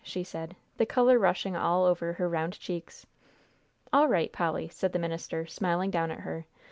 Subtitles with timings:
[0.03, 3.05] she said, the color rushing all over her round cheeks.
[3.93, 6.47] "All right, Polly," said the minister, smiling down at her.